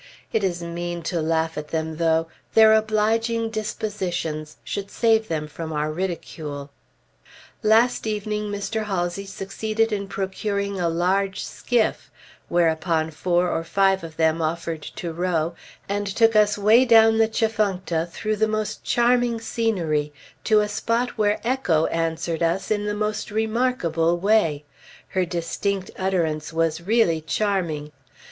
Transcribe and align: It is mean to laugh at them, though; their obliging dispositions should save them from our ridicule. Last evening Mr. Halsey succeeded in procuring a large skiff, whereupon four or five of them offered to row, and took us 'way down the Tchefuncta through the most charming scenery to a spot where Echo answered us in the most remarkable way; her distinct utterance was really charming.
It 0.33 0.43
is 0.43 0.63
mean 0.63 1.03
to 1.03 1.21
laugh 1.21 1.59
at 1.59 1.67
them, 1.67 1.97
though; 1.97 2.25
their 2.55 2.73
obliging 2.73 3.51
dispositions 3.51 4.57
should 4.63 4.89
save 4.89 5.27
them 5.27 5.47
from 5.47 5.71
our 5.71 5.91
ridicule. 5.91 6.71
Last 7.61 8.07
evening 8.07 8.45
Mr. 8.51 8.85
Halsey 8.85 9.27
succeeded 9.27 9.91
in 9.93 10.07
procuring 10.07 10.79
a 10.79 10.89
large 10.89 11.43
skiff, 11.45 12.09
whereupon 12.49 13.11
four 13.11 13.51
or 13.51 13.63
five 13.63 14.03
of 14.03 14.17
them 14.17 14.41
offered 14.41 14.81
to 14.81 15.13
row, 15.13 15.53
and 15.87 16.07
took 16.07 16.35
us 16.35 16.57
'way 16.57 16.83
down 16.83 17.19
the 17.19 17.27
Tchefuncta 17.27 18.07
through 18.09 18.37
the 18.37 18.47
most 18.47 18.83
charming 18.83 19.39
scenery 19.39 20.11
to 20.45 20.61
a 20.61 20.67
spot 20.67 21.11
where 21.15 21.39
Echo 21.43 21.85
answered 21.85 22.41
us 22.41 22.71
in 22.71 22.85
the 22.85 22.95
most 22.95 23.29
remarkable 23.29 24.17
way; 24.17 24.65
her 25.09 25.25
distinct 25.25 25.91
utterance 25.95 26.51
was 26.51 26.81
really 26.81 27.21
charming. 27.21 27.91